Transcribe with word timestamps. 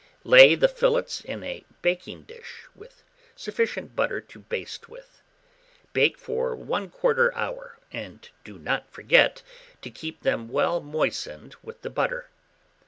Lay 0.23 0.55
the 0.55 0.67
fillets 0.67 1.21
in 1.23 1.43
a 1.43 1.63
baking 1.83 2.23
dish, 2.23 2.63
with 2.73 3.03
sufficient 3.35 3.95
butter 3.95 4.19
to 4.19 4.39
baste 4.39 4.89
with. 4.89 5.21
Bake 5.93 6.17
for 6.17 6.55
1/4 6.57 7.31
hour, 7.35 7.77
and 7.91 8.27
do 8.43 8.57
not 8.57 8.89
forget 8.89 9.43
to 9.83 9.91
keep 9.91 10.21
them 10.23 10.49
well 10.49 10.79
moistened 10.81 11.53
with 11.61 11.83
the 11.83 11.91
butter. 11.91 12.31